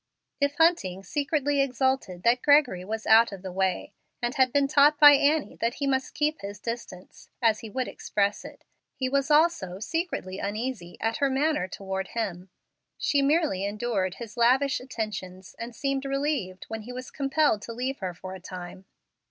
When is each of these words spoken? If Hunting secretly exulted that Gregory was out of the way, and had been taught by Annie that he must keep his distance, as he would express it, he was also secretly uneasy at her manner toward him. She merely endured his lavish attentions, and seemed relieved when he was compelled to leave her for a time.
If 0.39 0.55
Hunting 0.55 1.03
secretly 1.03 1.61
exulted 1.61 2.23
that 2.23 2.41
Gregory 2.41 2.83
was 2.83 3.05
out 3.05 3.31
of 3.31 3.43
the 3.43 3.51
way, 3.51 3.93
and 4.19 4.33
had 4.33 4.51
been 4.51 4.67
taught 4.67 4.99
by 4.99 5.11
Annie 5.11 5.57
that 5.57 5.75
he 5.75 5.85
must 5.85 6.15
keep 6.15 6.41
his 6.41 6.59
distance, 6.59 7.29
as 7.39 7.59
he 7.59 7.69
would 7.69 7.87
express 7.87 8.43
it, 8.43 8.63
he 8.95 9.07
was 9.07 9.29
also 9.29 9.77
secretly 9.77 10.39
uneasy 10.39 10.97
at 10.99 11.17
her 11.17 11.29
manner 11.29 11.67
toward 11.67 12.07
him. 12.07 12.49
She 12.97 13.21
merely 13.21 13.63
endured 13.63 14.15
his 14.15 14.37
lavish 14.37 14.79
attentions, 14.79 15.55
and 15.59 15.75
seemed 15.75 16.03
relieved 16.05 16.63
when 16.67 16.81
he 16.81 16.91
was 16.91 17.11
compelled 17.11 17.61
to 17.61 17.71
leave 17.71 17.99
her 17.99 18.15
for 18.15 18.33
a 18.33 18.39
time. 18.39 18.85